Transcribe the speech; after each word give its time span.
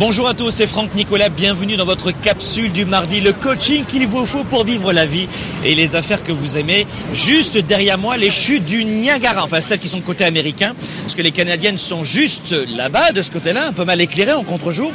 Bonjour 0.00 0.26
à 0.26 0.34
tous, 0.34 0.50
c'est 0.50 0.66
Franck 0.66 0.92
Nicolas, 0.96 1.28
bienvenue 1.28 1.76
dans 1.76 1.84
votre 1.84 2.10
capsule 2.10 2.72
du 2.72 2.84
mardi, 2.84 3.20
le 3.20 3.32
coaching 3.32 3.84
qu'il 3.84 4.08
vous 4.08 4.26
faut 4.26 4.42
pour 4.42 4.64
vivre 4.64 4.92
la 4.92 5.06
vie 5.06 5.28
et 5.64 5.76
les 5.76 5.94
affaires 5.94 6.24
que 6.24 6.32
vous 6.32 6.58
aimez. 6.58 6.84
Juste 7.12 7.58
derrière 7.58 7.96
moi, 7.96 8.16
les 8.16 8.32
chutes 8.32 8.64
du 8.64 8.84
Niagara, 8.84 9.44
enfin 9.44 9.60
celles 9.60 9.78
qui 9.78 9.86
sont 9.86 10.00
côté 10.00 10.24
américain, 10.24 10.74
parce 11.02 11.14
que 11.14 11.22
les 11.22 11.30
Canadiennes 11.30 11.78
sont 11.78 12.02
juste 12.02 12.56
là-bas, 12.76 13.12
de 13.12 13.22
ce 13.22 13.30
côté-là, 13.30 13.68
un 13.68 13.72
peu 13.72 13.84
mal 13.84 14.00
éclairées 14.00 14.32
en 14.32 14.42
contre-jour. 14.42 14.92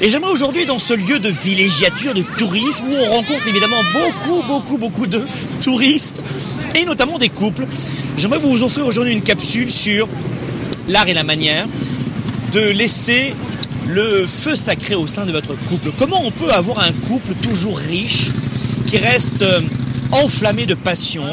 Et 0.00 0.10
j'aimerais 0.10 0.32
aujourd'hui, 0.32 0.66
dans 0.66 0.80
ce 0.80 0.94
lieu 0.94 1.20
de 1.20 1.28
villégiature, 1.28 2.12
de 2.12 2.24
tourisme, 2.36 2.86
où 2.90 2.96
on 2.96 3.12
rencontre 3.12 3.46
évidemment 3.46 3.80
beaucoup, 3.92 4.42
beaucoup, 4.42 4.76
beaucoup 4.76 5.06
de 5.06 5.24
touristes, 5.62 6.20
et 6.74 6.84
notamment 6.84 7.18
des 7.18 7.28
couples, 7.28 7.68
j'aimerais 8.18 8.38
vous 8.38 8.64
offrir 8.64 8.88
aujourd'hui 8.88 9.12
une 9.12 9.22
capsule 9.22 9.70
sur 9.70 10.08
l'art 10.88 11.06
et 11.06 11.14
la 11.14 11.22
manière 11.22 11.68
de 12.50 12.60
laisser 12.60 13.34
le 13.86 14.26
feu 14.26 14.56
sacré 14.56 14.94
au 14.94 15.06
sein 15.06 15.26
de 15.26 15.32
votre 15.32 15.54
couple. 15.64 15.90
Comment 15.98 16.22
on 16.24 16.30
peut 16.30 16.52
avoir 16.52 16.80
un 16.80 16.92
couple 16.92 17.34
toujours 17.42 17.78
riche, 17.78 18.30
qui 18.86 18.98
reste 18.98 19.42
euh, 19.42 19.60
enflammé 20.12 20.66
de 20.66 20.74
passion, 20.74 21.24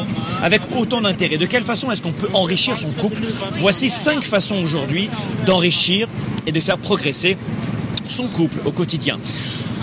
avec 0.42 0.62
autant 0.76 1.00
d'intérêt? 1.00 1.36
De 1.36 1.46
quelle 1.46 1.64
façon 1.64 1.90
est-ce 1.90 2.02
qu'on 2.02 2.12
peut 2.12 2.28
enrichir 2.32 2.76
son 2.76 2.90
couple? 2.90 3.22
Voici 3.56 3.90
cinq 3.90 4.24
façons 4.24 4.56
aujourd'hui 4.56 5.08
d'enrichir 5.46 6.08
et 6.46 6.52
de 6.52 6.60
faire 6.60 6.78
progresser 6.78 7.36
son 8.06 8.26
couple 8.28 8.60
au 8.64 8.72
quotidien. 8.72 9.18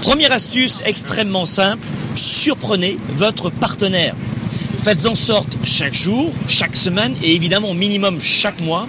Première 0.02 0.32
astuce 0.32 0.82
extrêmement 0.86 1.46
simple, 1.46 1.86
surprenez 2.16 2.98
votre 3.16 3.50
partenaire. 3.50 4.16
Faites 4.84 5.06
en 5.06 5.16
sorte 5.16 5.58
chaque 5.64 5.96
jour, 5.96 6.32
chaque 6.48 6.76
semaine 6.76 7.14
et 7.22 7.36
évidemment 7.36 7.72
au 7.72 7.74
minimum 7.74 8.20
chaque 8.22 8.62
mois 8.62 8.88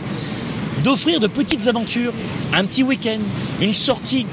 d'offrir 0.89 1.21
de 1.21 1.27
petites 1.27 1.67
aventures, 1.67 2.15
un 2.55 2.65
petit 2.65 2.83
week-end, 2.83 3.19
une 3.61 3.75
sortie, 3.75 4.25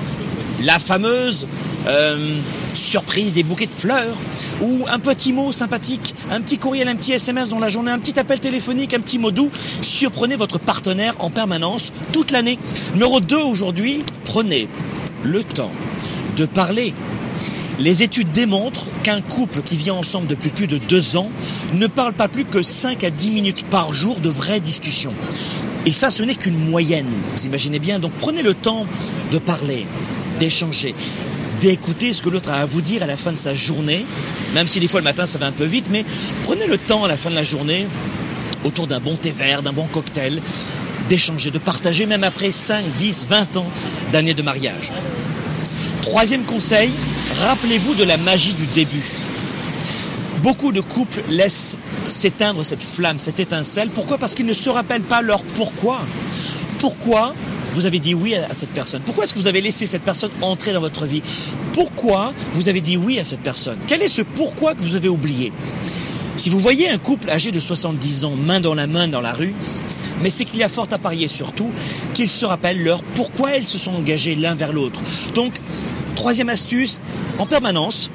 la 0.64 0.80
fameuse 0.80 1.50
euh, 1.86 2.38
surprise 2.73 3.34
des 3.34 3.44
bouquets 3.44 3.66
de 3.66 3.73
fleurs, 3.73 4.16
ou 4.62 4.86
un 4.89 5.00
petit 5.00 5.34
mot 5.34 5.52
sympathique, 5.52 6.16
un 6.31 6.39
petit 6.39 6.58
courriel, 6.58 6.88
un 6.88 6.95
petit 6.95 7.12
SMS 7.12 7.50
dans 7.50 7.59
la 7.59 7.67
journée, 7.67 7.92
un 7.92 8.00
petit 8.00 8.17
appel 8.17 8.39
téléphonique, 8.39 8.94
un 8.94 9.02
petit 9.02 9.20
mot 9.20 9.31
doux. 9.31 9.52
Surprenez 9.81 10.38
votre 10.38 10.58
partenaire 10.58 11.14
en 11.20 11.30
permanence 11.30 11.92
toute 12.14 12.31
l'année. 12.31 12.58
Numéro 12.94 13.19
2 13.19 13.36
aujourd'hui, 13.36 14.06
prenez 14.23 14.69
le 15.25 15.44
temps 15.44 15.73
de 16.38 16.45
parler. 16.45 16.94
Les 17.80 18.02
études 18.02 18.31
démontrent 18.31 18.88
qu'un 19.03 19.19
couple 19.19 19.62
qui 19.62 19.75
vit 19.75 19.92
ensemble 19.92 20.28
depuis 20.28 20.52
plus 20.52 20.67
de 20.67 20.78
deux 20.78 21.17
ans 21.17 21.30
ne 21.73 21.88
parle 21.88 22.14
pas 22.14 22.30
plus 22.30 22.45
que 22.45 22.64
5 22.64 23.03
à 23.03 23.09
10 23.09 23.31
minutes 23.31 23.66
par 23.66 23.94
jour 23.94 24.22
de 24.22 24.30
vraies 24.30 24.62
discussions. 24.62 25.14
Et 25.86 25.91
ça, 25.91 26.09
ce 26.09 26.23
n'est 26.23 26.36
qu'une 26.36 26.58
moyenne, 26.58 27.08
vous 27.36 27.45
imaginez 27.45 27.80
bien. 27.80 28.00
Donc 28.00 28.14
prenez 28.17 28.41
le 28.41 28.53
temps 28.53 28.88
de 29.31 29.38
parler, 29.38 29.86
d'échanger, 30.39 30.95
d'écouter 31.61 32.11
ce 32.11 32.22
que 32.22 32.30
l'autre 32.30 32.50
a 32.50 32.61
à 32.61 32.66
vous 32.66 32.81
dire 32.81 33.03
à 33.03 33.05
la 33.05 33.17
fin 33.17 33.31
de 33.31 33.38
sa 33.38 33.53
journée, 33.53 34.06
même 34.56 34.67
si 34.67 34.80
des 34.80 34.88
fois 34.88 35.00
le 35.00 35.03
matin 35.03 35.25
ça 35.25 35.38
va 35.38 35.45
un 35.45 35.52
peu 35.52 35.66
vite, 35.66 35.89
mais 35.91 36.03
prenez 36.44 36.66
le 36.66 36.78
temps 36.78 37.03
à 37.03 37.08
la 37.08 37.17
fin 37.17 37.30
de 37.30 37.36
la 37.36 37.44
journée, 37.44 37.88
autour 38.63 38.88
d'un 38.88 39.00
bon 39.00 39.16
thé 39.16 39.31
vert, 39.31 39.61
d'un 39.61 39.73
bon 39.73 39.86
cocktail, 39.86 40.41
d'échanger, 41.08 41.52
de 41.52 41.59
partager 41.59 42.08
même 42.08 42.23
après 42.23 42.52
5, 42.52 42.83
10, 42.97 43.28
20 43.30 43.58
ans 43.58 43.67
d'années 44.11 44.33
de 44.33 44.41
mariage. 44.41 44.91
Troisième 46.02 46.44
conseil, 46.44 46.91
rappelez-vous 47.41 47.94
de 47.94 48.03
la 48.03 48.17
magie 48.17 48.53
du 48.53 48.66
début. 48.67 49.06
Beaucoup 50.44 50.72
de 50.72 50.81
couples 50.81 51.23
laissent 51.30 51.78
s'éteindre 52.08 52.64
cette 52.64 52.83
flamme, 52.83 53.19
cette 53.19 53.39
étincelle. 53.39 53.89
Pourquoi? 53.89 54.17
Parce 54.17 54.36
qu'ils 54.36 54.45
ne 54.45 54.53
se 54.53 54.69
rappellent 54.69 55.02
pas 55.02 55.22
leur 55.22 55.44
pourquoi. 55.44 56.00
Pourquoi 56.80 57.33
vous 57.73 57.86
avez 57.86 58.00
dit 58.00 58.14
oui 58.14 58.36
à 58.36 58.53
cette 58.53 58.69
personne? 58.69 59.02
Pourquoi 59.06 59.23
est-ce 59.23 59.33
que 59.33 59.39
vous 59.39 59.47
avez 59.47 59.61
laissé 59.61 59.86
cette 59.86 60.03
personne 60.03 60.31
entrer 60.41 60.73
dans 60.73 60.81
votre 60.81 61.06
vie? 61.06 61.23
Pourquoi 61.73 62.33
vous 62.53 62.69
avez 62.69 62.81
dit 62.81 62.95
oui 62.95 63.19
à 63.19 63.23
cette 63.23 63.41
personne? 63.41 63.78
Quel 63.88 64.02
est 64.02 64.08
ce 64.08 64.22
pourquoi 64.22 64.75
que 64.75 64.81
vous 64.81 64.95
avez 64.95 65.09
oublié? 65.09 65.52
Si 66.38 66.50
vous 66.50 66.59
voyez 66.59 66.89
un 66.89 66.97
couple 66.97 67.30
âgé 67.30 67.52
de 67.52 67.59
70 67.59 68.25
ans, 68.25 68.35
main 68.35 68.59
dans 68.59 68.75
la 68.75 68.88
main 68.88 69.07
dans 69.07 69.22
la 69.22 69.34
rue, 69.34 69.56
mais 70.22 70.29
c'est 70.29 70.46
qu'il 70.46 70.59
y 70.59 70.63
a 70.63 70.69
fort 70.69 70.88
à 70.91 70.97
parier 70.97 71.28
surtout 71.28 71.72
qu'ils 72.13 72.29
se 72.29 72.46
rappellent 72.46 72.84
leur 72.84 73.03
pourquoi 73.03 73.56
ils 73.56 73.67
se 73.67 73.78
sont 73.78 73.94
engagés 73.94 74.35
l'un 74.35 74.56
vers 74.56 74.73
l'autre. 74.73 75.02
Donc, 75.34 75.56
troisième 76.16 76.50
astuce, 76.50 77.00
en 77.40 77.46
permanence, 77.46 78.12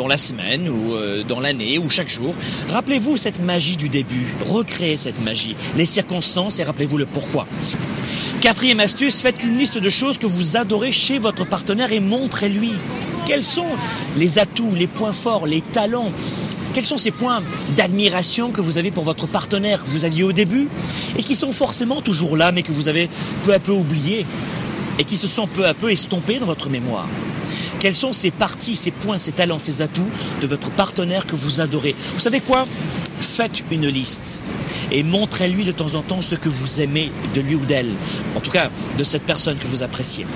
dans 0.00 0.08
la 0.08 0.16
semaine 0.16 0.66
ou 0.66 0.94
euh, 0.94 1.22
dans 1.24 1.40
l'année 1.40 1.78
ou 1.78 1.90
chaque 1.90 2.08
jour. 2.08 2.34
Rappelez-vous 2.70 3.18
cette 3.18 3.38
magie 3.42 3.76
du 3.76 3.90
début, 3.90 4.34
recréez 4.48 4.96
cette 4.96 5.22
magie, 5.22 5.54
les 5.76 5.84
circonstances 5.84 6.58
et 6.58 6.64
rappelez-vous 6.64 6.96
le 6.96 7.04
pourquoi. 7.04 7.46
Quatrième 8.40 8.80
astuce, 8.80 9.20
faites 9.20 9.44
une 9.44 9.58
liste 9.58 9.76
de 9.76 9.90
choses 9.90 10.16
que 10.16 10.24
vous 10.24 10.56
adorez 10.56 10.90
chez 10.90 11.18
votre 11.18 11.46
partenaire 11.46 11.92
et 11.92 12.00
montrez-lui. 12.00 12.72
Quels 13.26 13.42
sont 13.42 13.66
les 14.16 14.38
atouts, 14.38 14.74
les 14.74 14.86
points 14.86 15.12
forts, 15.12 15.46
les 15.46 15.60
talents? 15.60 16.12
Quels 16.72 16.86
sont 16.86 16.96
ces 16.96 17.10
points 17.10 17.42
d'admiration 17.76 18.52
que 18.52 18.62
vous 18.62 18.78
avez 18.78 18.90
pour 18.90 19.04
votre 19.04 19.26
partenaire 19.26 19.82
que 19.82 19.88
vous 19.88 20.06
aviez 20.06 20.22
au 20.22 20.32
début 20.32 20.68
et 21.18 21.22
qui 21.22 21.34
sont 21.34 21.52
forcément 21.52 22.00
toujours 22.00 22.38
là 22.38 22.52
mais 22.52 22.62
que 22.62 22.72
vous 22.72 22.88
avez 22.88 23.10
peu 23.44 23.52
à 23.52 23.58
peu 23.58 23.72
oubliés 23.72 24.24
et 24.98 25.04
qui 25.04 25.18
se 25.18 25.26
sont 25.26 25.46
peu 25.46 25.66
à 25.66 25.74
peu 25.74 25.90
estompés 25.90 26.38
dans 26.38 26.46
votre 26.46 26.70
mémoire? 26.70 27.06
Quelles 27.80 27.94
sont 27.94 28.12
ces 28.12 28.30
parties, 28.30 28.76
ces 28.76 28.92
points, 28.92 29.18
ces 29.18 29.32
talents, 29.32 29.58
ces 29.58 29.82
atouts 29.82 30.08
de 30.40 30.46
votre 30.46 30.70
partenaire 30.70 31.26
que 31.26 31.34
vous 31.34 31.60
adorez 31.60 31.96
Vous 32.14 32.20
savez 32.20 32.40
quoi 32.40 32.66
Faites 33.20 33.64
une 33.70 33.88
liste 33.88 34.42
et 34.92 35.02
montrez-lui 35.02 35.64
de 35.64 35.72
temps 35.72 35.94
en 35.94 36.02
temps 36.02 36.22
ce 36.22 36.34
que 36.34 36.48
vous 36.48 36.80
aimez 36.80 37.10
de 37.34 37.40
lui 37.40 37.54
ou 37.54 37.64
d'elle, 37.64 37.92
en 38.36 38.40
tout 38.40 38.50
cas 38.50 38.70
de 38.96 39.04
cette 39.04 39.24
personne 39.24 39.58
que 39.58 39.66
vous 39.66 39.82
appréciez. 39.82 40.26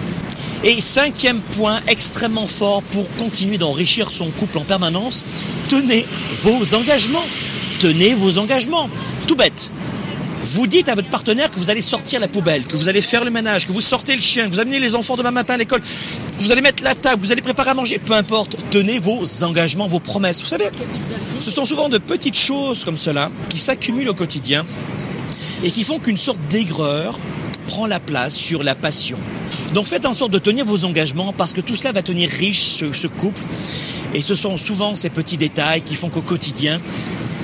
Et 0.65 0.81
cinquième 0.81 1.41
point 1.41 1.81
extrêmement 1.87 2.47
fort 2.47 2.83
pour 2.83 3.07
continuer 3.17 3.59
d'enrichir 3.59 4.11
son 4.11 4.31
couple 4.31 4.59
en 4.59 4.65
permanence, 4.65 5.25
tenez 5.69 6.07
vos 6.43 6.75
engagements. 6.75 7.25
Tenez 7.81 8.15
vos 8.15 8.39
engagements. 8.39 8.89
Tout 9.27 9.37
bête. 9.37 9.71
Vous 10.45 10.67
dites 10.67 10.91
à 10.91 10.95
votre 10.95 11.09
partenaire 11.09 11.51
que 11.51 11.59
vous 11.59 11.71
allez 11.71 11.81
sortir 11.81 12.21
la 12.21 12.29
poubelle, 12.29 12.65
que 12.65 12.77
vous 12.77 12.91
allez 12.91 13.01
faire 13.01 13.25
le 13.25 13.31
ménage, 13.31 13.67
que 13.67 13.73
vous 13.73 13.81
sortez 13.81 14.15
le 14.15 14.21
chien, 14.21 14.47
que 14.47 14.53
vous 14.53 14.61
amenez 14.61 14.79
les 14.79 14.95
enfants 14.95 15.17
demain 15.17 15.31
matin 15.31 15.55
à 15.55 15.57
l'école, 15.57 15.81
que 15.81 16.43
vous 16.43 16.53
allez 16.53 16.61
mettre 16.61 16.85
la 16.85 16.95
table, 16.95 17.23
vous 17.25 17.33
allez 17.33 17.41
préparer 17.41 17.71
à 17.71 17.75
manger, 17.75 17.99
peu 17.99 18.13
importe, 18.13 18.57
tenez 18.71 18.99
vos 18.99 19.25
engagements, 19.43 19.87
vos 19.87 20.01
promesses. 20.01 20.43
Vous 20.43 20.47
savez, 20.47 20.67
ce 21.41 21.51
sont 21.51 21.65
souvent 21.65 21.89
de 21.89 21.97
petites 21.97 22.37
choses 22.37 22.85
comme 22.85 22.99
cela 22.99 23.31
qui 23.49 23.59
s'accumulent 23.59 24.11
au 24.11 24.15
quotidien 24.15 24.67
et 25.63 25.71
qui 25.71 25.83
font 25.83 25.99
qu'une 25.99 26.19
sorte 26.19 26.39
d'aigreur 26.51 27.19
prend 27.67 27.87
la 27.87 27.99
place 27.99 28.35
sur 28.35 28.63
la 28.63 28.75
passion. 28.75 29.19
Donc 29.73 29.87
faites 29.87 30.05
en 30.05 30.13
sorte 30.13 30.31
de 30.31 30.39
tenir 30.39 30.67
vos 30.67 30.85
engagements 30.85 31.33
parce 31.33 31.55
que 31.55 31.63
tout 31.63 31.75
cela 31.75 31.93
va 31.93 32.03
tenir 32.03 32.29
riche 32.29 32.65
ce, 32.65 32.93
ce 32.93 33.07
couple. 33.07 33.41
Et 34.13 34.21
ce 34.21 34.35
sont 34.35 34.59
souvent 34.59 34.95
ces 34.95 35.09
petits 35.09 35.39
détails 35.39 35.81
qui 35.81 35.95
font 35.95 36.11
qu'au 36.11 36.21
quotidien, 36.21 36.81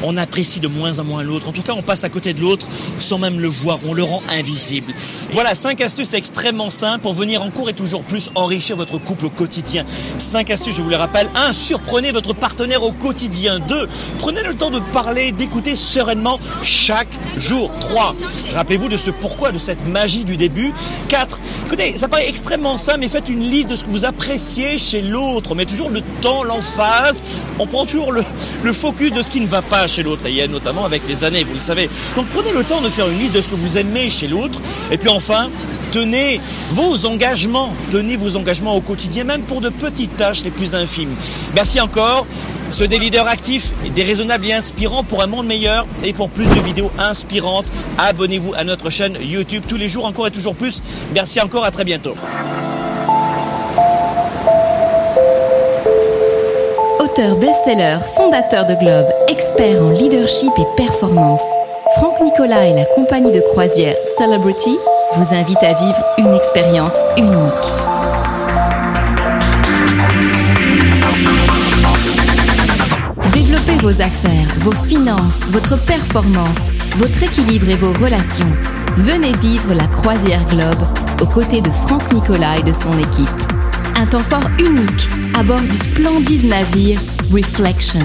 on 0.03 0.17
apprécie 0.17 0.61
de 0.61 0.69
moins 0.69 0.99
en 0.99 1.05
moins 1.05 1.23
l'autre. 1.23 1.49
En 1.49 1.53
tout 1.53 1.63
cas, 1.63 1.73
on 1.77 1.83
passe 1.83 2.05
à 2.05 2.09
côté 2.09 2.35
de 2.35 2.41
l'autre 2.41 2.67
sans 2.99 3.19
même 3.19 3.41
le 3.41 3.49
voir, 3.49 3.79
on 3.89 3.95
le 3.95 4.03
rend 4.03 4.23
invisible. 4.31 4.93
Voilà, 5.33 5.55
cinq 5.55 5.81
astuces 5.81 6.15
extrêmement 6.15 6.71
simples 6.71 7.01
pour 7.01 7.15
venir 7.15 7.43
en 7.43 7.51
cours 7.51 7.69
et 7.71 7.73
toujours 7.73 8.05
plus 8.05 8.31
enrichir 8.35 8.77
votre 8.77 8.99
couple 8.99 9.27
au 9.27 9.31
quotidien. 9.31 9.85
Cinq 10.19 10.51
astuces, 10.51 10.75
je 10.75 10.83
vous 10.83 10.91
les 10.91 10.97
rappelle. 10.97 11.29
1. 11.35 11.53
Surprenez 11.53 12.13
votre 12.13 12.35
partenaire 12.35 12.83
au 12.83 12.93
quotidien. 12.93 13.59
2. 13.61 13.89
Prenez 14.19 14.43
le 14.43 14.55
temps 14.55 14.71
de 14.71 14.81
parler, 14.93 15.33
d'écouter 15.33 15.75
sereinement 15.75 16.39
chaque 16.63 17.09
jour. 17.37 17.71
3. 17.81 18.15
Rappelez-vous 18.55 18.89
de 18.89 18.97
ce 18.97 19.11
pourquoi, 19.11 19.53
de 19.53 19.59
cette 19.59 19.87
magie 19.87 20.25
du 20.25 20.37
début. 20.37 20.73
4. 21.09 21.41
Écoutez, 21.67 21.97
ça 21.97 22.09
paraît 22.09 22.29
extrêmement 22.29 22.77
simple, 22.77 23.01
mais 23.01 23.09
faites 23.09 23.29
une 23.29 23.49
liste 23.49 23.71
de 23.71 23.77
ce 23.77 23.85
que 23.85 23.91
vous 23.91 24.05
appréciez 24.05 24.79
chez 24.79 25.03
l'autre. 25.03 25.55
Mais 25.55 25.65
toujours 25.65 25.91
le 25.91 26.03
temps, 26.21 26.45
l'emphase. 26.45 27.23
On 27.59 27.67
prend 27.67 27.87
toujours 27.87 28.13
le 28.13 28.73
focus 28.73 29.13
de 29.13 29.23
ce 29.23 29.31
qui 29.31 29.41
ne 29.41 29.47
va 29.47 29.63
pas 29.63 29.87
chez 29.91 30.03
l'autre, 30.03 30.27
et 30.27 30.49
notamment 30.49 30.85
avec 30.85 31.07
les 31.07 31.25
années, 31.25 31.45
vous 31.45 31.55
le 31.55 31.61
savez. 31.61 31.91
Donc 32.17 32.27
prenez 32.35 32.53
le 32.53 32.65
temps 32.65 32.81
de 32.81 32.89
faire 32.89 33.09
une 33.09 33.19
liste 33.19 33.35
de 33.35 33.43
ce 33.43 33.49
que 33.49 33.55
vous 33.55 33.77
aimez 33.77 34.09
chez 34.09 34.29
l'autre, 34.29 34.61
et 34.91 34.97
puis 34.97 35.11
enfin, 35.11 35.51
tenez 35.93 36.41
vos 36.71 37.07
engagements, 37.07 37.75
tenez 37.91 38.17
vos 38.17 38.37
engagements 38.37 38.75
au 38.75 38.81
quotidien, 38.81 39.25
même 39.25 39.43
pour 39.43 39.61
de 39.61 39.69
petites 39.69 40.17
tâches 40.17 40.45
les 40.45 40.51
plus 40.51 40.75
infimes. 40.75 41.15
Merci 41.55 41.81
encore. 41.81 42.27
Ce 42.73 42.85
des 42.85 43.01
leaders 43.01 43.27
actifs, 43.27 43.73
déraisonnables 43.97 44.47
et 44.47 44.53
inspirants 44.53 45.03
pour 45.03 45.23
un 45.23 45.27
monde 45.27 45.47
meilleur 45.47 45.87
et 46.05 46.13
pour 46.13 46.31
plus 46.31 46.49
de 46.49 46.61
vidéos 46.61 46.93
inspirantes. 46.99 47.67
Abonnez-vous 47.99 48.55
à 48.55 48.63
notre 48.63 48.91
chaîne 48.91 49.17
YouTube 49.21 49.65
tous 49.67 49.77
les 49.77 49.89
jours, 49.89 50.05
encore 50.05 50.29
et 50.29 50.31
toujours 50.31 50.55
plus. 50.55 50.81
Merci 51.13 51.41
encore, 51.41 51.65
à 51.65 51.73
très 51.73 51.85
bientôt. 51.85 52.15
Auteur 57.11 57.37
best-seller, 57.37 57.99
fondateur 58.15 58.67
de 58.67 58.75
Globe, 58.75 59.07
expert 59.29 59.83
en 59.83 59.91
leadership 59.91 60.53
et 60.59 60.67
performance, 60.77 61.43
Franck 61.97 62.21
Nicolas 62.21 62.67
et 62.67 62.75
la 62.75 62.85
compagnie 62.85 63.33
de 63.33 63.41
croisière 63.41 63.97
Celebrity 64.17 64.79
vous 65.15 65.35
invitent 65.35 65.63
à 65.63 65.73
vivre 65.75 66.05
une 66.19 66.35
expérience 66.35 67.03
unique. 67.17 67.37
Développez 73.33 73.83
vos 73.83 74.01
affaires, 74.03 74.55
vos 74.59 74.73
finances, 74.73 75.47
votre 75.47 75.85
performance, 75.85 76.69
votre 76.97 77.25
équilibre 77.25 77.71
et 77.71 77.77
vos 77.77 77.93
relations 77.93 78.53
Venez 78.97 79.33
vivre 79.33 79.73
la 79.75 79.87
croisière 79.87 80.45
Globe 80.47 80.87
aux 81.21 81.27
côtés 81.27 81.61
de 81.61 81.71
Franck 81.71 82.13
Nicolas 82.13 82.59
et 82.59 82.63
de 82.63 82.73
son 82.73 82.97
équipe. 82.99 83.50
Un 84.01 84.07
temps 84.07 84.21
fort 84.21 84.49
unique 84.59 85.11
à 85.39 85.43
bord 85.43 85.61
du 85.61 85.77
splendide 85.77 86.47
navire 86.47 86.99
Reflection 87.31 88.01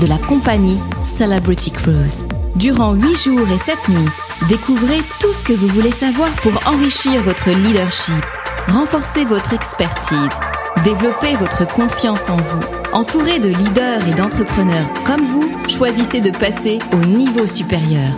de 0.00 0.08
la 0.08 0.18
compagnie 0.18 0.80
Celebrity 1.04 1.70
Cruise. 1.70 2.26
Durant 2.56 2.94
8 2.94 3.16
jours 3.16 3.46
et 3.54 3.58
7 3.58 3.76
nuits, 3.90 4.08
découvrez 4.48 4.98
tout 5.20 5.32
ce 5.32 5.44
que 5.44 5.52
vous 5.52 5.68
voulez 5.68 5.92
savoir 5.92 6.30
pour 6.42 6.52
enrichir 6.66 7.22
votre 7.22 7.50
leadership, 7.50 8.26
renforcer 8.66 9.24
votre 9.24 9.52
expertise, 9.52 10.34
développer 10.82 11.36
votre 11.36 11.64
confiance 11.64 12.28
en 12.28 12.38
vous. 12.38 12.64
Entouré 12.92 13.38
de 13.38 13.50
leaders 13.50 14.08
et 14.08 14.14
d'entrepreneurs 14.16 14.90
comme 15.04 15.24
vous, 15.24 15.48
choisissez 15.68 16.20
de 16.20 16.36
passer 16.36 16.80
au 16.92 16.96
niveau 16.96 17.46
supérieur. 17.46 18.10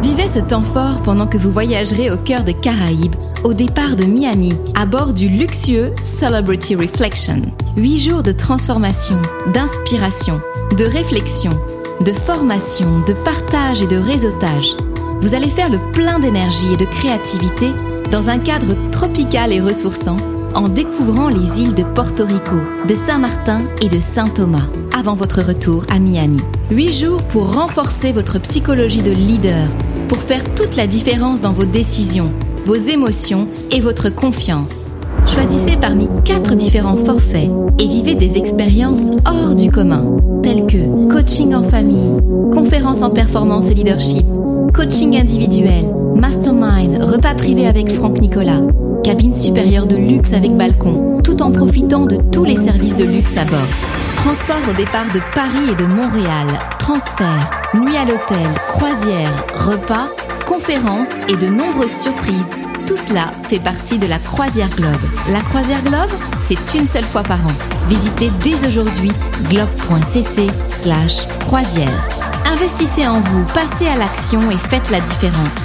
Vivez 0.00 0.28
ce 0.28 0.38
temps 0.38 0.62
fort 0.62 1.02
pendant 1.02 1.26
que 1.26 1.38
vous 1.38 1.50
voyagerez 1.50 2.12
au 2.12 2.18
cœur 2.18 2.44
des 2.44 2.54
Caraïbes, 2.54 3.16
au 3.44 3.54
départ 3.54 3.96
de 3.96 4.04
Miami, 4.04 4.52
à 4.74 4.86
bord 4.86 5.12
du 5.12 5.28
luxueux 5.28 5.92
Celebrity 6.02 6.74
Reflection. 6.74 7.42
Huit 7.76 7.98
jours 7.98 8.22
de 8.22 8.32
transformation, 8.32 9.16
d'inspiration, 9.52 10.40
de 10.76 10.84
réflexion, 10.84 11.58
de 12.04 12.12
formation, 12.12 13.00
de 13.06 13.12
partage 13.12 13.82
et 13.82 13.86
de 13.86 13.96
réseautage. 13.96 14.76
Vous 15.20 15.34
allez 15.34 15.50
faire 15.50 15.70
le 15.70 15.78
plein 15.92 16.18
d'énergie 16.18 16.74
et 16.74 16.76
de 16.76 16.84
créativité 16.84 17.68
dans 18.10 18.28
un 18.28 18.38
cadre 18.38 18.76
tropical 18.90 19.52
et 19.52 19.60
ressourçant 19.60 20.16
en 20.54 20.68
découvrant 20.68 21.28
les 21.28 21.60
îles 21.60 21.74
de 21.74 21.82
Porto 21.82 22.24
Rico, 22.24 22.56
de 22.86 22.94
Saint-Martin 22.94 23.62
et 23.82 23.88
de 23.88 24.00
Saint-Thomas 24.00 24.68
avant 24.96 25.14
votre 25.14 25.42
retour 25.42 25.84
à 25.90 25.98
Miami. 25.98 26.40
Huit 26.70 26.92
jours 26.92 27.22
pour 27.24 27.54
renforcer 27.54 28.12
votre 28.12 28.40
psychologie 28.40 29.02
de 29.02 29.12
leader, 29.12 29.68
pour 30.08 30.18
faire 30.18 30.42
toute 30.54 30.76
la 30.76 30.86
différence 30.86 31.40
dans 31.40 31.52
vos 31.52 31.64
décisions, 31.64 32.32
vos 32.68 32.74
émotions 32.74 33.48
et 33.74 33.80
votre 33.80 34.10
confiance. 34.10 34.88
Choisissez 35.26 35.78
parmi 35.80 36.06
quatre 36.26 36.54
différents 36.54 36.98
forfaits 36.98 37.48
et 37.78 37.86
vivez 37.88 38.14
des 38.14 38.36
expériences 38.36 39.10
hors 39.24 39.54
du 39.54 39.70
commun, 39.70 40.04
telles 40.42 40.66
que 40.66 41.08
coaching 41.10 41.54
en 41.54 41.62
famille, 41.62 42.20
conférences 42.52 43.00
en 43.00 43.08
performance 43.08 43.70
et 43.70 43.74
leadership, 43.74 44.26
coaching 44.74 45.18
individuel, 45.18 45.86
mastermind, 46.14 47.02
repas 47.02 47.34
privé 47.36 47.66
avec 47.66 47.90
Franck 47.90 48.20
Nicolas, 48.20 48.60
cabine 49.02 49.34
supérieure 49.34 49.86
de 49.86 49.96
luxe 49.96 50.34
avec 50.34 50.54
balcon, 50.54 51.22
tout 51.24 51.40
en 51.40 51.50
profitant 51.50 52.04
de 52.04 52.18
tous 52.30 52.44
les 52.44 52.58
services 52.58 52.96
de 52.96 53.04
luxe 53.04 53.38
à 53.38 53.46
bord. 53.46 53.68
Transport 54.16 54.60
au 54.70 54.76
départ 54.76 55.06
de 55.14 55.20
Paris 55.34 55.72
et 55.72 55.74
de 55.74 55.86
Montréal, 55.86 56.46
transfert, 56.78 57.50
nuit 57.72 57.96
à 57.96 58.04
l'hôtel, 58.04 58.46
croisière, 58.68 59.46
repas, 59.56 60.10
conférences 60.48 61.20
et 61.28 61.36
de 61.36 61.46
nombreuses 61.46 62.00
surprises. 62.00 62.56
Tout 62.86 62.96
cela 62.96 63.30
fait 63.48 63.60
partie 63.60 63.98
de 63.98 64.06
la 64.06 64.18
Croisière 64.18 64.70
Globe. 64.70 65.00
La 65.30 65.40
Croisière 65.40 65.82
Globe, 65.82 66.10
c'est 66.40 66.74
une 66.74 66.86
seule 66.86 67.04
fois 67.04 67.22
par 67.22 67.38
an. 67.38 67.52
Visitez 67.88 68.30
dès 68.42 68.66
aujourd'hui 68.66 69.12
globe.cc 69.50 70.46
slash 70.70 71.28
croisière. 71.40 72.08
Investissez 72.46 73.06
en 73.06 73.20
vous, 73.20 73.44
passez 73.52 73.86
à 73.88 73.96
l'action 73.96 74.50
et 74.50 74.56
faites 74.56 74.90
la 74.90 75.00
différence. 75.00 75.58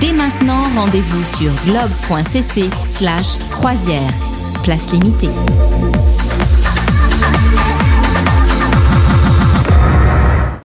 Dès 0.00 0.12
maintenant, 0.12 0.62
rendez-vous 0.74 1.24
sur 1.24 1.52
globe.cc 1.66 2.70
slash 2.90 3.38
croisière. 3.50 4.12
Place 4.62 4.90
limitée. 4.92 5.30